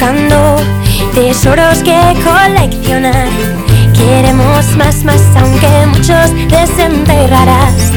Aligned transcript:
Buscando 0.00 0.56
tesoros 1.14 1.82
que 1.82 2.16
coleccionar. 2.24 3.28
Queremos 3.92 4.74
más, 4.76 5.04
más, 5.04 5.20
aunque 5.36 5.86
muchos 5.88 6.32
desenterrarás. 6.48 7.92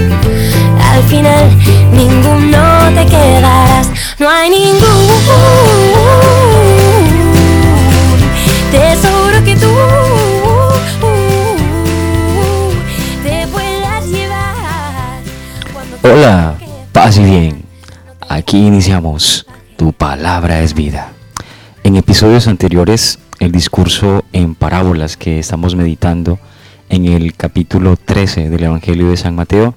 Al 0.92 1.02
final, 1.04 1.50
ninguno 1.94 2.60
te 2.94 3.06
quedarás. 3.06 3.90
No 4.20 4.30
hay 4.30 4.50
ningún 4.50 5.08
tesoro 8.72 9.44
que 9.46 9.56
tú 9.56 9.72
te 13.24 13.48
puedas 13.48 14.06
llevar. 14.08 15.22
Hola, 16.04 16.56
paz 16.92 17.18
y 17.18 17.24
bien. 17.24 17.64
Aquí 18.28 18.68
iniciamos 18.68 19.46
Tu 19.78 19.94
palabra 19.94 20.62
es 20.62 20.74
vida. 20.74 21.14
En 21.84 21.96
episodios 21.98 22.48
anteriores, 22.48 23.20
el 23.40 23.52
discurso 23.52 24.24
en 24.32 24.56
parábolas 24.56 25.18
que 25.18 25.40
estamos 25.40 25.76
meditando 25.76 26.40
en 26.90 27.06
el 27.06 27.36
capítulo 27.36 27.98
13 27.98 28.50
del 28.50 28.64
Evangelio 28.64 29.10
de 29.10 29.18
San 29.18 29.36
Mateo 29.36 29.76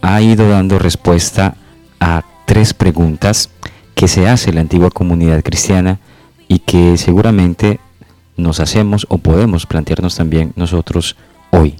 ha 0.00 0.20
ido 0.22 0.48
dando 0.48 0.78
respuesta 0.78 1.56
a 2.00 2.24
tres 2.46 2.72
preguntas 2.72 3.50
que 3.94 4.08
se 4.08 4.28
hace 4.28 4.52
la 4.52 4.62
antigua 4.62 4.90
comunidad 4.90 5.42
cristiana 5.42 6.00
y 6.48 6.60
que 6.60 6.96
seguramente 6.96 7.78
nos 8.36 8.60
hacemos 8.60 9.06
o 9.10 9.18
podemos 9.18 9.66
plantearnos 9.66 10.16
también 10.16 10.52
nosotros 10.56 11.16
hoy. 11.50 11.76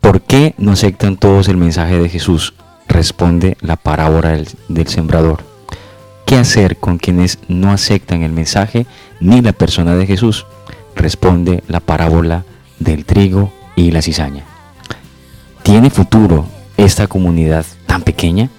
¿Por 0.00 0.22
qué 0.22 0.54
no 0.58 0.72
aceptan 0.72 1.16
todos 1.16 1.48
el 1.48 1.56
mensaje 1.56 1.98
de 1.98 2.08
Jesús? 2.08 2.54
responde 2.88 3.56
la 3.60 3.76
parábola 3.76 4.30
del, 4.68 4.88
sembrador. 4.88 5.47
¿Qué 6.28 6.36
hacer 6.36 6.76
con 6.76 6.98
quienes 6.98 7.38
no 7.48 7.72
aceptan 7.72 8.22
el 8.22 8.32
mensaje 8.32 8.86
ni 9.18 9.40
la 9.40 9.54
persona 9.54 9.94
de 9.94 10.06
Jesús? 10.06 10.44
Responde 10.94 11.64
la 11.68 11.80
parábola 11.80 12.44
del 12.78 13.06
trigo 13.06 13.50
y 13.76 13.92
la 13.92 14.02
cizaña. 14.02 14.44
¿Tiene 15.62 15.88
futuro 15.88 16.46
esta 16.76 17.06
comunidad 17.06 17.64
tan 17.86 18.02
pequeña? 18.02 18.50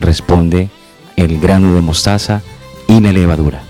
Responde 0.00 0.68
el 1.14 1.38
grano 1.38 1.76
de 1.76 1.80
mostaza 1.80 2.42
y 2.88 2.98
la 2.98 3.12
levadura. 3.12 3.62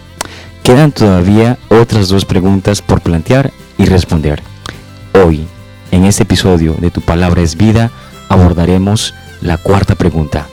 Quedan 0.62 0.90
todavía 0.90 1.58
otras 1.68 2.08
dos 2.08 2.24
preguntas 2.24 2.80
por 2.80 3.02
plantear 3.02 3.52
y 3.76 3.84
responder. 3.84 4.42
Hoy, 5.12 5.46
en 5.90 6.06
este 6.06 6.22
episodio 6.22 6.74
de 6.78 6.90
Tu 6.90 7.02
Palabra 7.02 7.42
es 7.42 7.58
Vida, 7.58 7.90
abordaremos 8.30 9.12
la 9.42 9.58
cuarta 9.58 9.94
pregunta, 9.94 10.46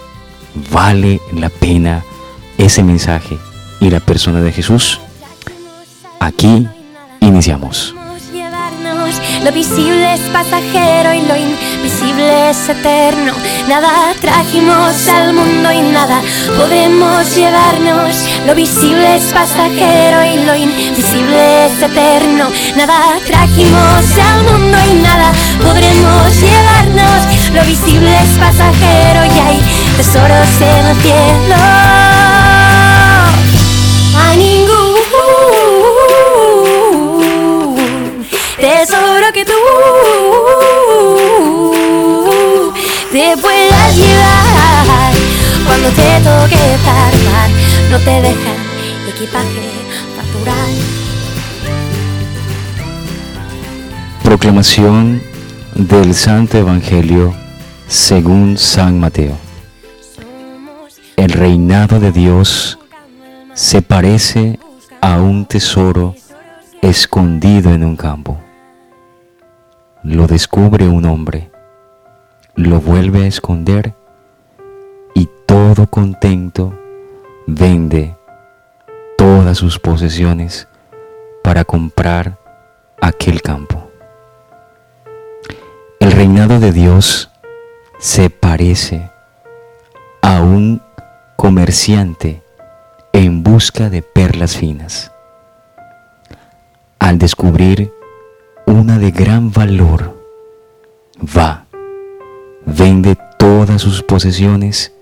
¿vale 0.70 1.22
la 1.32 1.48
pena 1.48 2.04
ese 2.60 2.84
mensaje 2.84 3.40
y 3.80 3.90
la 3.90 4.00
persona 4.00 4.42
de 4.42 4.52
Jesús? 4.52 5.00
Aquí 6.20 6.68
iniciamos. 7.22 7.96
Lo 9.44 9.54
visible 9.54 10.14
es 10.14 10.20
pasajero 10.32 11.14
y 11.14 11.22
lo 11.22 11.36
invisible 11.36 12.50
es 12.50 12.70
eterno. 12.70 13.32
Nada 13.68 14.14
trajimos 14.20 15.08
al 15.08 15.34
mundo 15.34 15.72
y 15.72 15.82
nada 15.94 16.22
podremos 16.58 17.36
llevarnos. 17.36 18.16
Lo 18.46 18.54
visible 18.54 19.16
es 19.16 19.24
pasajero 19.32 20.26
y 20.26 20.46
lo 20.46 20.56
invisible 20.56 21.66
es 21.66 21.82
eterno. 21.82 22.50
Nada 22.76 23.18
trajimos 23.26 24.04
al 24.20 24.44
mundo 24.44 24.78
y 24.92 24.96
nada 25.02 25.32
podremos 25.64 26.42
llevarnos. 26.42 27.54
Lo 27.54 27.64
visible 27.64 28.12
es 28.22 28.38
pasajero 28.38 29.26
y 29.26 29.40
hay 29.40 29.62
tesoros 29.98 30.62
en 30.62 30.86
el 30.86 30.96
cielo. 30.98 31.79
Equipaje. 49.08 49.62
Proclamación 54.24 55.22
del 55.76 56.14
Santo 56.14 56.58
Evangelio 56.58 57.34
según 57.88 58.58
San 58.58 59.00
Mateo. 59.00 59.38
El 61.16 61.32
reinado 61.32 62.00
de 62.00 62.12
Dios 62.12 62.80
se 63.54 63.82
parece 63.82 64.60
a 65.02 65.20
un 65.20 65.46
tesoro 65.46 66.16
escondido 66.82 67.74
en 67.74 67.84
un 67.84 67.96
campo 67.96 68.38
lo 70.04 70.28
descubre 70.28 70.88
un 70.88 71.06
hombre, 71.06 71.52
lo 72.56 72.80
vuelve 72.80 73.26
a 73.26 73.28
esconder 73.28 73.94
y 75.14 75.28
todo 75.46 75.88
contento 75.88 76.74
vende 77.56 78.16
todas 79.18 79.58
sus 79.58 79.80
posesiones 79.80 80.68
para 81.44 81.64
comprar 81.66 82.38
aquel 83.02 83.42
campo. 83.42 83.90
El 86.00 86.12
reinado 86.12 86.60
de 86.60 86.72
Dios 86.72 87.32
se 87.98 88.30
parece 88.30 89.10
a 90.22 90.42
un 90.42 90.82
comerciante 91.36 92.44
en 93.14 93.44
busca 93.44 93.90
de 93.90 94.02
perlas 94.02 94.56
finas. 94.56 95.12
Al 97.00 97.18
descubrir 97.18 97.92
una 98.66 99.00
de 99.00 99.12
gran 99.12 99.52
valor, 99.52 100.16
va, 101.18 101.66
vende 102.66 103.18
todas 103.38 103.82
sus 103.82 104.04
posesiones 104.04 104.94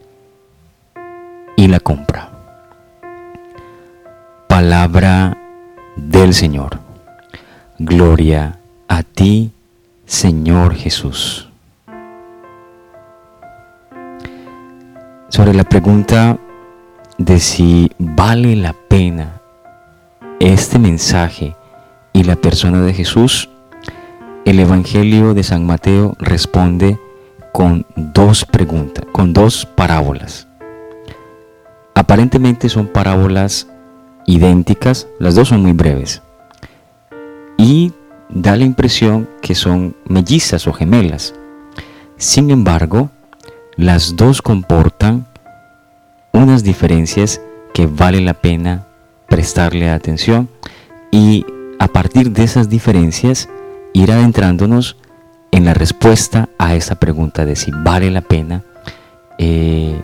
y 1.58 1.68
la 1.68 1.80
compra. 1.80 2.37
Palabra 4.58 5.38
del 5.96 6.34
Señor. 6.34 6.80
Gloria 7.78 8.58
a 8.88 9.04
ti, 9.04 9.52
Señor 10.08 10.74
Jesús. 10.74 11.48
Sobre 15.30 15.54
la 15.54 15.64
pregunta 15.64 16.40
de 17.20 17.40
si 17.40 17.92
vale 18.00 18.56
la 18.56 18.74
pena 18.74 19.42
este 20.40 20.80
mensaje 20.80 21.56
y 22.12 22.24
la 22.24 22.36
persona 22.36 22.82
de 22.82 22.96
Jesús, 22.96 23.52
el 24.44 24.60
Evangelio 24.60 25.36
de 25.36 25.44
San 25.44 25.68
Mateo 25.68 26.16
responde 26.18 26.98
con 27.54 27.86
dos 27.96 28.44
preguntas, 28.44 29.06
con 29.12 29.34
dos 29.34 29.68
parábolas. 29.68 30.48
Aparentemente 31.94 32.70
son 32.70 32.88
parábolas 32.88 33.68
idénticas, 34.28 35.08
las 35.18 35.34
dos 35.34 35.48
son 35.48 35.64
muy 35.64 35.72
breves. 35.72 36.22
Y 37.58 37.94
da 38.30 38.56
la 38.56 38.66
impresión 38.66 39.28
que 39.42 39.56
son 39.56 39.96
mellizas 40.06 40.68
o 40.68 40.74
gemelas. 40.74 41.34
Sin 42.18 42.52
embargo, 42.52 43.10
las 43.76 44.16
dos 44.16 44.42
comportan 44.44 45.26
unas 46.34 46.64
diferencias 46.64 47.42
que 47.74 47.88
vale 47.88 48.22
la 48.22 48.36
pena 48.36 48.86
prestarle 49.28 49.90
atención 49.90 50.50
y 51.12 51.46
a 51.80 51.88
partir 51.88 52.32
de 52.32 52.44
esas 52.44 52.70
diferencias 52.70 53.50
ir 53.94 54.12
adentrándonos 54.12 54.98
en 55.52 55.66
la 55.66 55.74
respuesta 55.74 56.50
a 56.60 56.76
esa 56.76 56.96
pregunta 56.96 57.46
de 57.46 57.56
si 57.56 57.72
vale 57.72 58.12
la 58.12 58.22
pena 58.22 58.64
eh, 59.38 60.00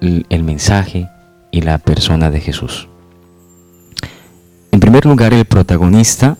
el 0.00 0.42
mensaje 0.42 1.08
y 1.50 1.60
la 1.60 1.78
persona 1.78 2.30
de 2.30 2.40
Jesús. 2.40 2.88
En 4.72 4.80
primer 4.80 5.04
lugar, 5.04 5.34
el 5.34 5.44
protagonista 5.44 6.38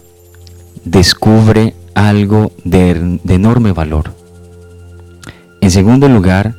descubre 0.85 1.75
algo 1.95 2.51
de, 2.65 3.21
enorme 3.29 3.73
valor. 3.73 4.15
En 5.61 5.71
segundo 5.71 6.09
lugar, 6.09 6.55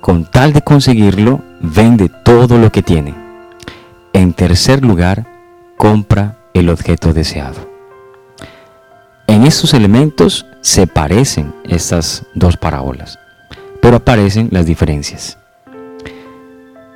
con 0.00 0.24
tal 0.30 0.52
de 0.52 0.62
conseguirlo, 0.62 1.42
vende 1.60 2.08
todo 2.24 2.58
lo 2.58 2.70
que 2.70 2.82
tiene. 2.82 3.12
En 4.12 4.32
tercer 4.32 4.84
lugar, 4.84 5.26
compra 5.76 6.38
el 6.54 6.70
objeto 6.70 7.12
deseado. 7.12 7.68
En 9.26 9.42
estos 9.42 9.74
elementos 9.74 10.46
se 10.60 10.86
parecen 10.86 11.52
estas 11.64 12.24
dos 12.36 12.56
parábolas, 12.56 13.18
pero 13.82 13.96
aparecen 13.96 14.48
las 14.52 14.64
diferencias. 14.64 15.38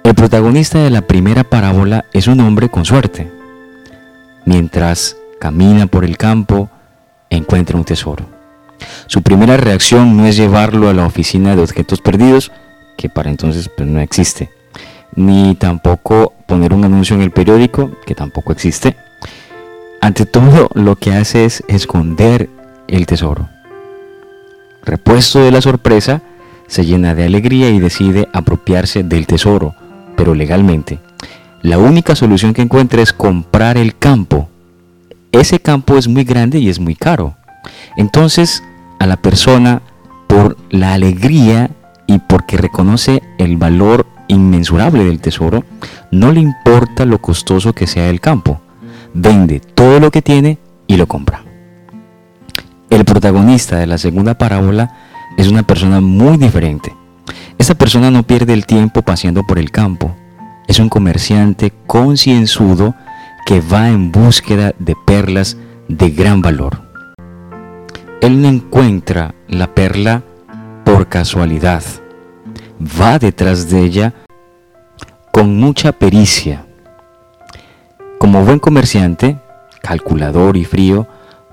El 0.05 0.14
protagonista 0.14 0.78
de 0.78 0.90
la 0.90 1.02
primera 1.02 1.43
parábola 1.43 2.05
es 2.12 2.28
un 2.28 2.38
hombre 2.40 2.69
con 2.69 2.85
suerte. 2.85 3.42
Mientras 4.44 5.17
camina 5.41 5.87
por 5.87 6.05
el 6.05 6.17
campo, 6.17 6.69
encuentra 7.31 7.77
un 7.77 7.85
tesoro. 7.85 8.27
Su 9.06 9.23
primera 9.23 9.56
reacción 9.56 10.17
no 10.17 10.27
es 10.27 10.37
llevarlo 10.37 10.89
a 10.89 10.94
la 10.94 11.06
oficina 11.06 11.55
de 11.55 11.62
objetos 11.62 12.00
perdidos, 12.00 12.50
que 12.97 13.09
para 13.09 13.31
entonces 13.31 13.69
pues, 13.69 13.89
no 13.89 14.00
existe, 14.00 14.50
ni 15.15 15.55
tampoco 15.55 16.33
poner 16.47 16.73
un 16.73 16.85
anuncio 16.85 17.17
en 17.17 17.23
el 17.23 17.31
periódico, 17.31 17.91
que 18.06 18.15
tampoco 18.15 18.53
existe. 18.53 18.97
Ante 20.00 20.27
todo, 20.27 20.69
lo 20.75 20.97
que 20.97 21.12
hace 21.12 21.45
es 21.45 21.62
esconder 21.69 22.50
el 22.88 23.06
tesoro. 23.06 23.49
Repuesto 24.85 25.38
de 25.38 25.53
la 25.53 25.61
sorpresa, 25.61 26.23
se 26.67 26.85
llena 26.85 27.15
de 27.15 27.25
alegría 27.25 27.71
y 27.71 27.79
decide 27.79 28.29
apropiarse 28.33 29.05
del 29.05 29.27
tesoro, 29.27 29.75
pero 30.17 30.35
legalmente. 30.35 30.99
La 31.62 31.79
única 31.79 32.17
solución 32.17 32.55
que 32.55 32.62
encuentra 32.62 33.03
es 33.03 33.12
comprar 33.12 33.76
el 33.76 33.97
campo. 33.97 34.49
Ese 35.31 35.61
campo 35.61 35.97
es 35.97 36.09
muy 36.09 36.25
grande 36.25 36.59
y 36.59 36.69
es 36.69 36.81
muy 36.81 36.97
caro. 36.97 37.37
Entonces, 37.97 38.64
a 38.99 39.06
la 39.06 39.17
persona, 39.17 39.81
por 40.26 40.56
la 40.70 40.93
alegría 40.93 41.70
y 42.09 42.19
porque 42.19 42.56
reconoce 42.56 43.23
el 43.38 43.56
valor 43.59 44.06
inmensurable 44.26 45.05
del 45.05 45.20
tesoro, 45.20 45.64
no 46.11 46.32
le 46.32 46.41
importa 46.41 47.05
lo 47.05 47.23
costoso 47.23 47.73
que 47.73 47.87
sea 47.87 48.11
el 48.11 48.20
campo. 48.20 48.61
Vende 49.14 49.61
todo 49.61 50.00
lo 50.00 50.11
que 50.11 50.20
tiene 50.20 50.59
y 50.88 50.97
lo 50.97 51.06
compra. 51.06 51.44
El 52.91 53.05
protagonista 53.05 53.76
de 53.79 53.87
la 53.87 53.99
segunda 53.99 54.37
parábola 54.37 54.97
es 55.38 55.47
una 55.47 55.62
persona 55.62 56.00
muy 56.00 56.38
diferente. 56.38 56.93
Esa 57.56 57.76
persona 57.76 58.11
no 58.11 58.25
pierde 58.25 58.53
el 58.53 58.67
tiempo 58.67 59.03
paseando 59.03 59.44
por 59.44 59.61
el 59.61 59.70
campo. 59.70 60.17
Es 60.69 60.79
un 60.79 60.88
comerciante 60.88 61.73
concienzudo 61.87 62.94
que 63.47 63.61
va 63.61 63.88
en 63.88 64.12
búsqueda 64.12 64.75
de 64.79 64.94
perlas 65.06 65.56
de 65.88 66.11
gran 66.11 66.41
valor. 66.41 66.82
Él 68.20 68.41
no 68.41 68.49
encuentra 68.49 69.35
la 69.49 69.75
perla 69.75 70.23
por 70.85 71.09
casualidad. 71.09 71.82
Va 72.81 73.19
detrás 73.19 73.69
de 73.69 73.82
ella 73.82 74.14
con 75.32 75.56
mucha 75.56 75.93
pericia. 75.93 76.67
Como 78.19 78.44
buen 78.44 78.61
comerciante, 78.61 79.38
calculador 79.82 80.56
y 80.56 80.64
frío, 80.64 81.09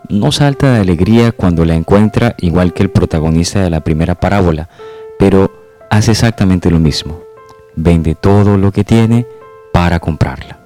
no 0.09 0.31
salta 0.31 0.73
de 0.73 0.81
alegría 0.81 1.31
cuando 1.31 1.65
la 1.65 1.75
encuentra 1.75 2.35
igual 2.39 2.73
que 2.73 2.83
el 2.83 2.89
protagonista 2.89 3.61
de 3.61 3.69
la 3.69 3.79
primera 3.79 4.15
parábola, 4.15 4.69
pero 5.17 5.51
hace 5.89 6.11
exactamente 6.11 6.69
lo 6.69 6.79
mismo. 6.79 7.28
Vende 7.75 8.15
todo 8.15 8.57
lo 8.57 8.71
que 8.71 8.83
tiene 8.83 9.25
para 9.71 9.99
comprarla. 9.99 10.59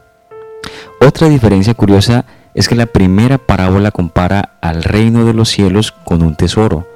Otra 0.99 1.29
diferencia 1.29 1.73
curiosa 1.73 2.25
es 2.53 2.67
que 2.67 2.75
la 2.75 2.85
primera 2.85 3.37
parábola 3.37 3.91
compara 3.91 4.53
al 4.61 4.83
reino 4.83 5.25
de 5.25 5.33
los 5.33 5.49
cielos 5.49 5.91
con 5.91 6.21
un 6.21 6.35
tesoro, 6.35 6.87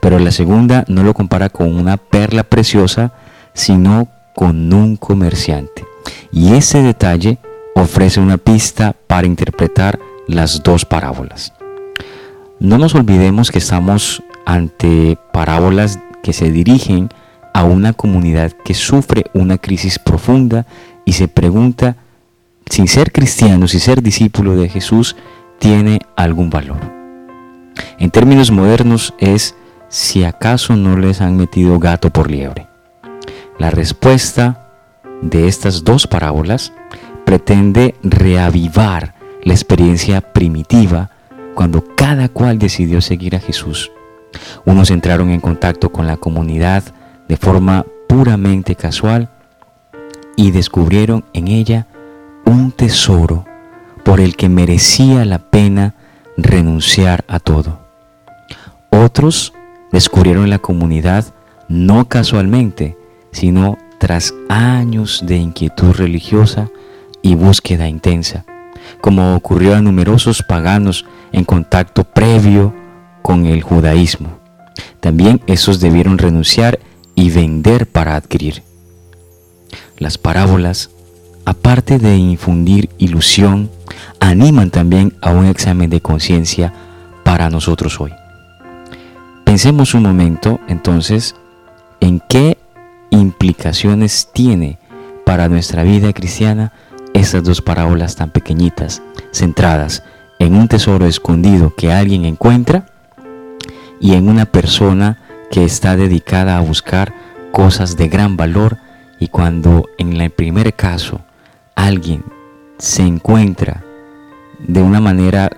pero 0.00 0.18
la 0.18 0.30
segunda 0.30 0.84
no 0.88 1.02
lo 1.02 1.14
compara 1.14 1.48
con 1.48 1.74
una 1.74 1.96
perla 1.96 2.44
preciosa, 2.44 3.12
sino 3.54 4.08
con 4.34 4.72
un 4.72 4.96
comerciante. 4.96 5.84
Y 6.30 6.54
ese 6.54 6.82
detalle 6.82 7.38
ofrece 7.74 8.20
una 8.20 8.38
pista 8.38 8.94
para 9.06 9.26
interpretar 9.26 9.98
las 10.26 10.62
dos 10.62 10.84
parábolas. 10.84 11.52
No 12.60 12.78
nos 12.78 12.94
olvidemos 12.94 13.50
que 13.50 13.58
estamos 13.58 14.22
ante 14.44 15.18
parábolas 15.32 15.98
que 16.22 16.32
se 16.32 16.50
dirigen 16.50 17.08
a 17.08 17.27
una 17.54 17.92
comunidad 17.92 18.52
que 18.52 18.74
sufre 18.74 19.24
una 19.34 19.58
crisis 19.58 19.98
profunda 19.98 20.66
y 21.04 21.12
se 21.12 21.28
pregunta 21.28 21.96
sin 22.70 22.88
ser 22.88 23.12
cristiano, 23.12 23.66
sin 23.68 23.80
ser 23.80 24.02
discípulo 24.02 24.56
de 24.56 24.68
Jesús, 24.68 25.16
tiene 25.58 26.00
algún 26.16 26.50
valor. 26.50 26.78
En 27.98 28.10
términos 28.10 28.50
modernos 28.50 29.14
es 29.18 29.54
si 29.88 30.24
acaso 30.24 30.76
no 30.76 30.96
les 30.96 31.20
han 31.20 31.36
metido 31.36 31.78
gato 31.78 32.10
por 32.10 32.30
liebre. 32.30 32.66
La 33.58 33.70
respuesta 33.70 34.68
de 35.22 35.48
estas 35.48 35.82
dos 35.84 36.06
parábolas 36.06 36.72
pretende 37.24 37.94
reavivar 38.02 39.14
la 39.42 39.54
experiencia 39.54 40.20
primitiva 40.20 41.10
cuando 41.54 41.84
cada 41.96 42.28
cual 42.28 42.58
decidió 42.58 43.00
seguir 43.00 43.34
a 43.34 43.40
Jesús. 43.40 43.90
Unos 44.64 44.90
entraron 44.90 45.30
en 45.30 45.40
contacto 45.40 45.90
con 45.90 46.06
la 46.06 46.16
comunidad 46.16 46.84
de 47.28 47.36
forma 47.36 47.84
puramente 48.08 48.74
casual 48.74 49.28
y 50.36 50.50
descubrieron 50.50 51.24
en 51.32 51.48
ella 51.48 51.86
un 52.44 52.72
tesoro 52.72 53.44
por 54.04 54.20
el 54.20 54.36
que 54.36 54.48
merecía 54.48 55.24
la 55.24 55.38
pena 55.38 55.94
renunciar 56.36 57.24
a 57.28 57.40
todo. 57.40 57.80
Otros 58.90 59.52
descubrieron 59.92 60.48
la 60.48 60.58
comunidad 60.58 61.26
no 61.68 62.08
casualmente, 62.08 62.96
sino 63.32 63.76
tras 63.98 64.32
años 64.48 65.22
de 65.26 65.36
inquietud 65.36 65.92
religiosa 65.92 66.68
y 67.20 67.34
búsqueda 67.34 67.88
intensa, 67.88 68.44
como 69.00 69.34
ocurrió 69.34 69.74
a 69.74 69.82
numerosos 69.82 70.42
paganos 70.42 71.04
en 71.32 71.44
contacto 71.44 72.04
previo 72.04 72.74
con 73.22 73.44
el 73.46 73.62
judaísmo. 73.62 74.38
También 75.00 75.42
esos 75.46 75.80
debieron 75.80 76.16
renunciar 76.16 76.78
y 77.18 77.30
vender 77.30 77.88
para 77.88 78.14
adquirir. 78.14 78.62
Las 79.98 80.18
parábolas 80.18 80.90
aparte 81.48 81.98
de 81.98 82.14
infundir 82.14 82.90
ilusión, 82.98 83.70
animan 84.20 84.70
también 84.70 85.14
a 85.22 85.30
un 85.30 85.46
examen 85.46 85.88
de 85.88 86.02
conciencia 86.02 86.74
para 87.24 87.48
nosotros 87.48 87.98
hoy. 88.02 88.12
Pensemos 89.44 89.94
un 89.94 90.02
momento 90.02 90.60
entonces 90.68 91.34
en 92.00 92.20
qué 92.28 92.58
implicaciones 93.08 94.28
tiene 94.34 94.78
para 95.24 95.48
nuestra 95.48 95.84
vida 95.84 96.12
cristiana 96.12 96.74
estas 97.14 97.42
dos 97.44 97.62
parábolas 97.62 98.14
tan 98.14 98.30
pequeñitas, 98.30 99.00
centradas 99.32 100.02
en 100.38 100.54
un 100.54 100.68
tesoro 100.68 101.06
escondido 101.06 101.74
que 101.74 101.90
alguien 101.90 102.26
encuentra 102.26 102.84
y 104.02 104.12
en 104.12 104.28
una 104.28 104.44
persona 104.44 105.27
que 105.50 105.64
está 105.64 105.96
dedicada 105.96 106.56
a 106.56 106.60
buscar 106.60 107.12
cosas 107.52 107.96
de 107.96 108.08
gran 108.08 108.36
valor 108.36 108.78
y 109.18 109.28
cuando 109.28 109.88
en 109.98 110.20
el 110.20 110.30
primer 110.30 110.74
caso 110.74 111.20
alguien 111.74 112.24
se 112.78 113.02
encuentra 113.02 113.82
de 114.58 114.82
una 114.82 115.00
manera 115.00 115.50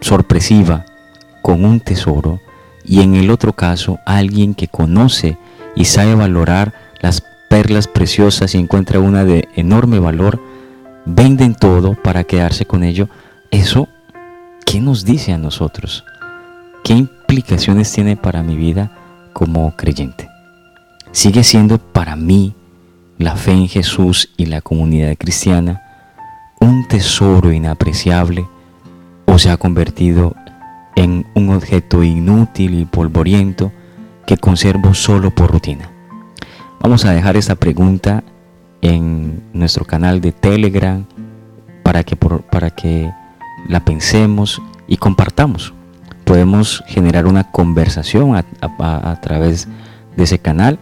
sorpresiva 0.00 0.84
con 1.42 1.64
un 1.64 1.80
tesoro 1.80 2.40
y 2.84 3.02
en 3.02 3.14
el 3.14 3.30
otro 3.30 3.52
caso 3.52 3.98
alguien 4.06 4.54
que 4.54 4.68
conoce 4.68 5.38
y 5.76 5.84
sabe 5.84 6.14
valorar 6.14 6.72
las 7.00 7.22
perlas 7.48 7.86
preciosas 7.86 8.54
y 8.54 8.58
encuentra 8.58 9.00
una 9.00 9.24
de 9.24 9.48
enorme 9.54 9.98
valor, 9.98 10.42
venden 11.04 11.54
todo 11.54 11.94
para 11.94 12.24
quedarse 12.24 12.66
con 12.66 12.84
ello. 12.84 13.08
Eso, 13.50 13.88
¿qué 14.64 14.80
nos 14.80 15.04
dice 15.04 15.32
a 15.32 15.38
nosotros? 15.38 16.04
¿Qué 16.84 16.94
implicaciones 16.94 17.92
tiene 17.92 18.16
para 18.16 18.42
mi 18.42 18.56
vida 18.56 18.97
como 19.38 19.70
creyente? 19.76 20.28
¿Sigue 21.12 21.44
siendo 21.44 21.78
para 21.78 22.16
mí 22.16 22.56
la 23.18 23.36
fe 23.36 23.52
en 23.52 23.68
Jesús 23.68 24.30
y 24.36 24.46
la 24.46 24.62
comunidad 24.62 25.14
cristiana 25.16 25.80
un 26.58 26.88
tesoro 26.88 27.52
inapreciable 27.52 28.48
o 29.26 29.38
se 29.38 29.50
ha 29.50 29.56
convertido 29.56 30.34
en 30.96 31.24
un 31.34 31.50
objeto 31.50 32.02
inútil 32.02 32.80
y 32.80 32.84
polvoriento 32.84 33.70
que 34.26 34.38
conservo 34.38 34.92
solo 34.92 35.30
por 35.30 35.52
rutina? 35.52 35.88
Vamos 36.80 37.04
a 37.04 37.12
dejar 37.12 37.36
esta 37.36 37.54
pregunta 37.54 38.24
en 38.80 39.44
nuestro 39.52 39.84
canal 39.84 40.20
de 40.20 40.32
Telegram 40.32 41.06
para 41.84 42.02
que, 42.02 42.16
para 42.16 42.70
que 42.70 43.08
la 43.68 43.84
pensemos 43.84 44.60
y 44.88 44.96
compartamos. 44.96 45.74
Podemos 46.28 46.84
generar 46.86 47.26
una 47.26 47.50
conversación 47.50 48.36
a, 48.36 49.20
través 49.22 49.66
de 50.14 50.24
ese 50.24 50.38
canal. 50.38 50.78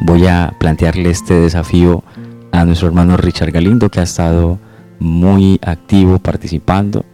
Voy 0.00 0.26
a 0.26 0.54
plantearle 0.58 1.10
este 1.10 1.34
desafío 1.34 2.02
a 2.52 2.64
nuestro 2.64 2.88
hermano 2.88 3.18
Richard 3.18 3.50
Galindo, 3.52 3.90
que 3.90 4.00
ha 4.00 4.04
estado 4.04 4.58
muy 4.98 5.60
activo 5.60 6.18
participando 6.20 7.04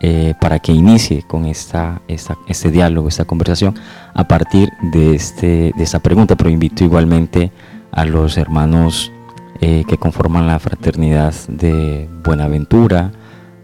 eh, 0.00 0.32
para 0.40 0.60
que 0.60 0.72
inicie 0.72 1.22
con 1.24 1.44
esta, 1.44 2.00
este 2.08 2.70
diálogo, 2.70 3.08
esta 3.08 3.26
conversación 3.26 3.74
a 4.14 4.26
partir 4.26 4.70
de, 4.80 5.14
este, 5.14 5.74
de 5.76 5.82
esta 5.84 5.98
pregunta, 5.98 6.36
pero 6.36 6.48
invito 6.48 6.84
igualmente 6.84 7.52
a 7.92 8.06
los 8.06 8.38
hermanos 8.38 9.12
eh, 9.60 9.84
que 9.86 9.98
conforman 9.98 10.46
la 10.46 10.58
fraternidad 10.58 11.34
de 11.48 12.08
Buenaventura, 12.24 13.12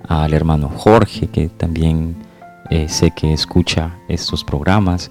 al 0.07 0.35
hermano 0.35 0.69
Jorge, 0.69 1.29
que 1.29 1.49
también 1.49 2.29
eh, 2.71 2.89
sé 2.89 3.11
que 3.11 3.33
escucha 3.33 3.99
estos 4.09 4.45
programas, 4.45 5.11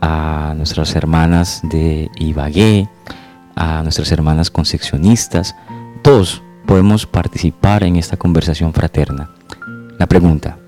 a 0.00 0.54
nuestras 0.56 0.94
hermanas 0.94 1.60
de 1.64 2.10
Ibagué, 2.18 2.88
a 3.56 3.82
nuestras 3.82 4.10
hermanas 4.12 4.50
concepcionistas, 4.50 5.54
todos 6.02 6.42
podemos 6.66 7.06
participar 7.06 7.84
en 7.84 7.96
esta 7.96 8.16
conversación 8.16 8.72
fraterna. 8.72 9.30
La 9.98 10.06
pregunta, 10.06 10.58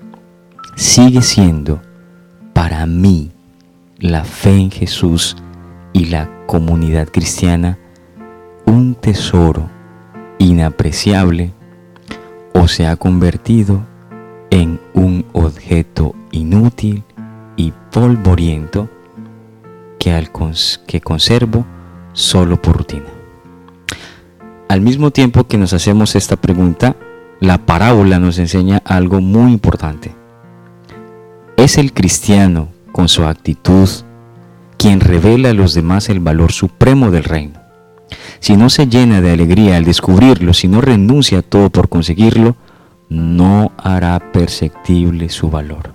¿sigue 0.75 1.21
siendo 1.21 1.81
para 2.53 2.85
mí 2.85 3.31
la 3.97 4.23
fe 4.23 4.55
en 4.55 4.71
Jesús 4.71 5.35
y 5.93 6.05
la 6.05 6.29
comunidad 6.45 7.07
cristiana 7.07 7.79
un 8.65 8.95
tesoro 8.95 9.69
inapreciable 10.39 11.53
o 12.53 12.67
se 12.67 12.85
ha 12.85 12.95
convertido 12.95 13.85
en 14.53 14.79
un 14.93 15.25
objeto 15.33 16.13
inútil 16.31 17.03
y 17.57 17.73
polvoriento 17.91 18.87
que, 19.97 20.11
al 20.11 20.29
que 20.85 21.01
conservo 21.01 21.65
solo 22.13 22.61
por 22.61 22.77
rutina. 22.77 23.07
Al 24.69 24.81
mismo 24.81 25.09
tiempo 25.09 25.45
que 25.45 25.57
nos 25.57 25.73
hacemos 25.73 26.15
esta 26.15 26.35
pregunta, 26.35 26.95
la 27.39 27.65
parábola 27.65 28.19
nos 28.19 28.37
enseña 28.37 28.79
algo 28.85 29.21
muy 29.21 29.53
importante. 29.53 30.13
Es 31.57 31.79
el 31.79 31.91
cristiano, 31.91 32.67
con 32.91 33.09
su 33.09 33.25
actitud, 33.25 33.89
quien 34.77 34.99
revela 34.99 35.49
a 35.49 35.53
los 35.53 35.73
demás 35.73 36.09
el 36.09 36.19
valor 36.19 36.51
supremo 36.51 37.09
del 37.09 37.23
reino. 37.23 37.59
Si 38.39 38.55
no 38.55 38.69
se 38.69 38.85
llena 38.85 39.19
de 39.19 39.31
alegría 39.31 39.77
al 39.77 39.85
descubrirlo, 39.85 40.53
si 40.53 40.67
no 40.67 40.79
renuncia 40.79 41.39
a 41.39 41.41
todo 41.41 41.71
por 41.71 41.89
conseguirlo, 41.89 42.55
no 43.13 43.71
hará 43.77 44.19
perceptible 44.31 45.29
su 45.29 45.51
valor. 45.51 45.93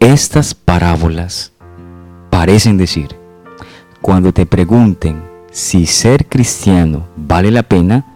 Estas 0.00 0.54
parábolas 0.54 1.52
parecen 2.30 2.78
decir, 2.78 3.08
cuando 4.00 4.32
te 4.32 4.46
pregunten 4.46 5.22
si 5.50 5.84
ser 5.84 6.26
cristiano 6.26 7.06
vale 7.16 7.50
la 7.50 7.64
pena, 7.64 8.06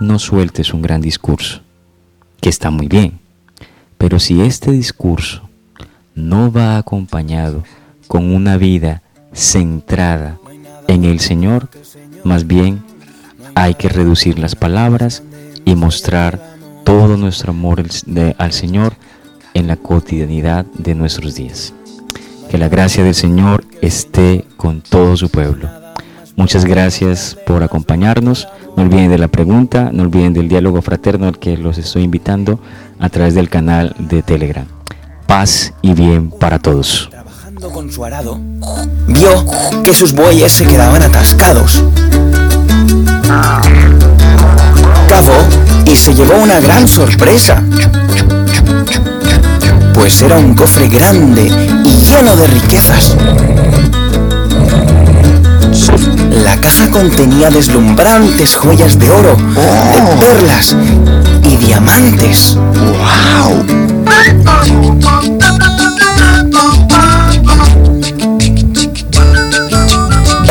no 0.00 0.18
sueltes 0.18 0.74
un 0.74 0.82
gran 0.82 1.00
discurso, 1.00 1.60
que 2.40 2.48
está 2.48 2.70
muy 2.70 2.88
bien, 2.88 3.20
pero 3.96 4.18
si 4.18 4.42
este 4.42 4.72
discurso 4.72 5.48
no 6.16 6.50
va 6.50 6.78
acompañado 6.78 7.62
con 8.08 8.34
una 8.34 8.56
vida 8.56 9.02
centrada 9.32 10.36
en 10.88 11.04
el 11.04 11.20
Señor, 11.20 11.68
más 12.24 12.48
bien 12.48 12.82
hay 13.54 13.74
que 13.74 13.88
reducir 13.88 14.40
las 14.40 14.56
palabras 14.56 15.22
y 15.64 15.76
mostrar 15.76 16.47
todo 16.88 17.18
nuestro 17.18 17.50
amor 17.50 17.84
al 18.38 18.52
Señor 18.52 18.94
en 19.52 19.66
la 19.66 19.76
cotidianidad 19.76 20.64
de 20.78 20.94
nuestros 20.94 21.34
días. 21.34 21.74
Que 22.50 22.56
la 22.56 22.70
gracia 22.70 23.04
del 23.04 23.14
Señor 23.14 23.62
esté 23.82 24.46
con 24.56 24.80
todo 24.80 25.14
su 25.14 25.28
pueblo. 25.28 25.68
Muchas 26.34 26.64
gracias 26.64 27.36
por 27.46 27.62
acompañarnos. 27.62 28.48
No 28.74 28.84
olviden 28.84 29.10
de 29.10 29.18
la 29.18 29.28
pregunta, 29.28 29.90
no 29.92 30.04
olviden 30.04 30.32
del 30.32 30.48
diálogo 30.48 30.80
fraterno 30.80 31.28
al 31.28 31.38
que 31.38 31.58
los 31.58 31.76
estoy 31.76 32.04
invitando 32.04 32.58
a 32.98 33.10
través 33.10 33.34
del 33.34 33.50
canal 33.50 33.94
de 33.98 34.22
Telegram. 34.22 34.64
Paz 35.26 35.74
y 35.82 35.92
bien 35.92 36.30
para 36.30 36.58
todos. 36.58 37.08
Trabajando 37.10 37.70
con 37.70 37.92
su 37.92 38.02
arado, 38.02 38.40
vio 39.08 39.44
que 39.84 39.92
sus 39.92 40.14
bueyes 40.14 40.52
se 40.52 40.66
quedaban 40.66 41.02
atascados. 41.02 41.84
Y 45.86 45.96
se 45.96 46.14
llevó 46.14 46.36
una 46.36 46.60
gran 46.60 46.86
sorpresa 46.86 47.62
pues 49.98 50.22
era 50.22 50.38
un 50.38 50.54
cofre 50.54 50.88
grande 50.88 51.50
y 51.84 52.06
lleno 52.06 52.36
de 52.36 52.46
riquezas. 52.46 53.16
La 56.44 56.56
caja 56.60 56.88
contenía 56.88 57.50
deslumbrantes 57.50 58.54
joyas 58.54 58.96
de 58.98 59.10
oro, 59.10 59.36
de 59.36 60.00
perlas 60.24 60.76
y 61.42 61.56
diamantes. 61.56 62.56
¡Wow! 62.56 63.66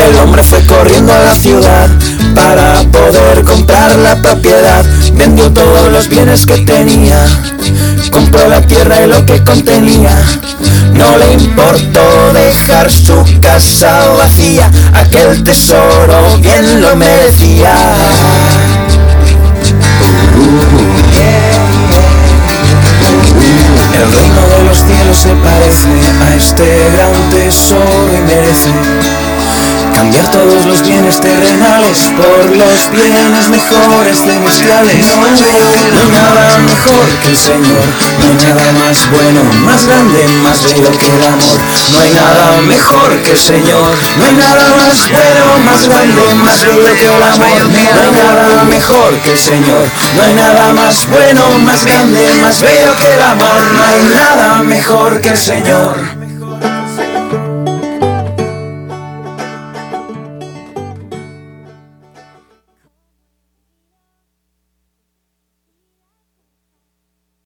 El 0.08 0.18
hombre 0.18 0.42
fue 0.42 0.64
corriendo 0.66 1.12
a 1.12 1.18
la 1.18 1.34
ciudad 1.34 1.88
para 2.34 2.82
poder 2.90 3.44
comprar 3.44 3.96
la 3.96 4.16
propiedad. 4.16 4.84
Vendió 5.14 5.52
todos 5.52 5.92
los 5.92 6.08
bienes 6.08 6.46
que 6.46 6.58
tenía 6.58 7.26
compró 8.10 8.48
la 8.48 8.60
tierra 8.62 9.02
y 9.02 9.06
lo 9.06 9.24
que 9.24 9.42
contenía. 9.44 10.16
No 10.94 11.16
le 11.18 11.34
importó 11.34 12.32
dejar 12.32 12.90
su 12.90 13.24
casa 13.40 14.08
vacía, 14.16 14.70
aquel 14.94 15.42
tesoro 15.44 16.38
bien 16.40 16.80
lo 16.80 16.96
merecía. 16.96 17.74
El 23.94 24.12
reino 24.12 24.40
de 24.48 24.64
los 24.64 24.78
cielos 24.78 25.18
se 25.18 25.34
parece 25.34 25.88
a 26.22 26.34
este 26.36 26.90
gran 26.92 27.30
tesoro 27.30 28.08
y 28.16 28.20
merece 28.22 29.27
Cambiar 29.98 30.30
todos 30.30 30.64
los 30.64 30.80
bienes 30.82 31.20
terrenales 31.20 32.12
por 32.16 32.56
los 32.56 32.90
bienes 32.92 33.48
mejores 33.48 34.18
celestiales. 34.18 35.16
No, 35.16 35.24
hay 35.24 36.08
nada 36.08 36.56
mejor 36.58 37.04
que 37.20 37.30
el 37.30 37.36
Señor, 37.36 37.82
no 38.20 38.28
hay 38.28 38.34
nada 38.46 38.72
más 38.78 39.10
bueno, 39.10 39.42
más 39.64 39.88
grande, 39.88 40.24
más 40.44 40.62
bello 40.62 40.92
que 40.92 41.08
el 41.08 41.24
amor. 41.24 41.58
No 41.92 41.98
hay 41.98 42.10
nada 42.12 42.60
mejor 42.62 43.22
que 43.24 43.32
el 43.32 43.38
Señor, 43.38 43.90
no 44.18 44.24
hay 44.24 44.34
nada 44.34 44.70
más 44.76 45.08
bueno, 45.08 45.64
más 45.64 45.88
grande, 45.88 46.34
más 46.44 46.64
bello 46.64 46.94
que 46.94 47.06
el 47.06 47.22
amor. 47.22 47.68
No 47.68 47.76
hay 47.76 47.84
nada 48.14 48.64
mejor 48.64 49.18
que 49.24 49.32
el 49.32 49.38
Señor, 49.38 49.84
no 50.14 50.22
hay 50.22 50.34
nada 50.34 50.72
más 50.74 51.08
bueno, 51.08 51.58
más 51.58 51.84
grande, 51.84 52.24
más 52.40 52.60
bello 52.62 52.94
que 52.94 53.14
el 53.14 53.20
amor. 53.20 53.62
No 53.74 53.82
hay 53.82 54.14
nada 54.14 54.62
mejor 54.62 55.20
que 55.20 55.30
el 55.30 55.38
Señor. 55.38 56.17